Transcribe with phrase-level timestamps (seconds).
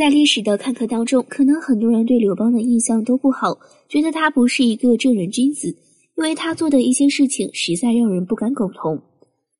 [0.00, 3.54] 在历史的看客当中，可能很多人对刘邦的印象都不好，
[3.86, 5.68] 觉得他不是一个正人君子，
[6.16, 8.98] 因为他做的一些事情实在让人不敢苟同。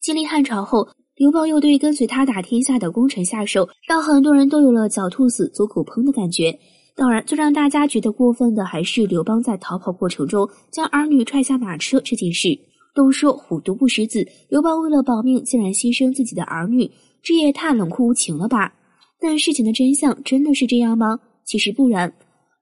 [0.00, 6.56] 经历汉朝后，刘邦又对跟随他打天下的功臣下手，让很多人都有了狡兔死，走狗烹的感觉。
[6.94, 12.56] 当然，最让大家觉得过分的还是刘邦在逃跑过程中将儿女踹下马车这件事。
[12.94, 16.88] 都说虎毒不食子，刘邦为了保命，竟然牺牲自己的儿女，
[17.24, 18.72] 这也太冷酷无情了吧！
[19.20, 21.18] 但事情的真相真的是这样吗？
[21.44, 22.12] 其实不然。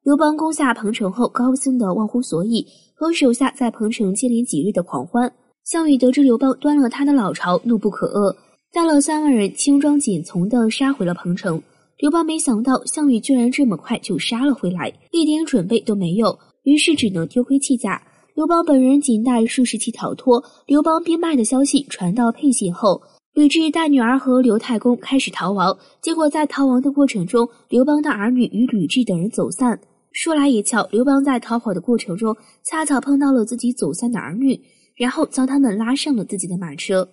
[0.05, 5.31] 刘邦攻下彭城后，高兴得忘乎所以，和手下在彭城接连几日的狂欢。
[5.65, 8.35] 项羽得知刘邦端了他的老巢，怒不可遏，
[8.73, 11.61] 带了三万人轻装简从的杀回了彭城。
[11.99, 18.01] 刘邦没想到项羽居然这么快就杀了回来，一点准备都没有，于是只能丢盔弃甲。
[18.35, 20.43] 刘邦本人仅带数十骑逃脱。
[20.67, 23.03] 刘邦兵败的消息传到沛县后。
[23.37, 29.79] 吕雉带女儿和刘太公开始逃亡，结果在逃亡的过程中，刘邦的儿女与吕雉等人走散。
[30.11, 34.59] 说来也巧，刘邦在逃跑的过程中，恰巧碰到了自己走散的儿女，
[34.97, 37.07] 然后将他们拉上了自己的马车。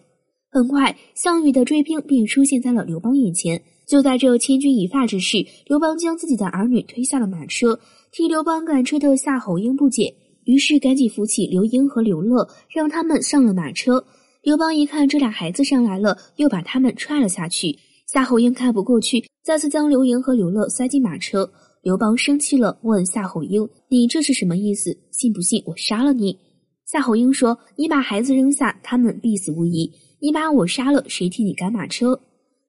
[0.49, 3.61] 很快，项羽的追兵便出现在了刘邦眼前。
[3.85, 7.77] 就在这千钧一发之时，刘邦将自己的儿女推下了马车。
[8.13, 14.01] 替刘邦赶车的夏侯婴不解，于是赶紧扶起刘英和刘乐，让他们上了马车。
[14.43, 17.79] 刘邦一看这俩孩子上来了，又把他们踹了下去。
[18.07, 21.49] 夏侯婴看不过去，再次将刘盈和刘乐塞进马车。
[21.81, 24.93] 刘邦生气了，问夏侯婴：“你这是什么意思？
[25.11, 26.37] 信不信我杀了你？”
[26.85, 32.19] 夏侯婴说：“你把孩子扔下，他们必死无疑；你把我杀了，谁替你赶马车？”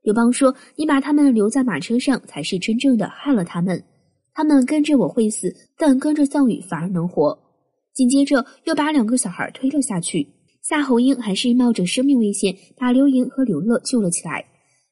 [0.03, 3.83] 刘邦说：“你把他们留在马车上，才是真正的害了他们。
[4.33, 7.37] 他们跟着我会死，但跟着项羽反而能活。”
[7.93, 10.25] 紧接着又把两个小孩推了下去。
[10.67, 14.43] 夏侯婴还是冒着生命危险把刘盈和刘乐救了起来。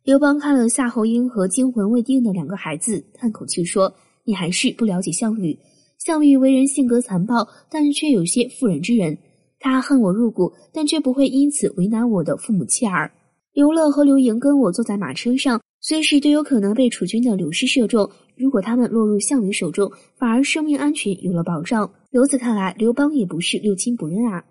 [0.05, 3.91] 刘邦看了夏侯婴和惊魂未定的两个孩子，叹口气说
[4.23, 5.59] ：“你还是不了解项羽。
[5.97, 9.17] 项羽为人性格残暴，但却有些妇人之仁。
[9.59, 13.11] 他恨我入骨，但却不会因此为难我的父母妻儿。
[13.55, 18.07] 刘乐和刘盈跟我坐在马车上，随时都有可能被楚军的刘师射中。
[18.37, 21.91] 如果他们落入项羽手中，反而生命安全有了保障。
[22.11, 24.45] 由此看来，刘邦也不是六亲不认啊。”